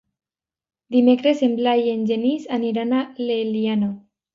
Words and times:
Dimecres 0.95 1.45
en 1.49 1.55
Blai 1.61 1.85
i 1.85 1.95
en 1.99 2.11
Genís 2.15 2.51
aniran 2.61 3.01
a 3.01 3.07
l'Eliana. 3.25 3.97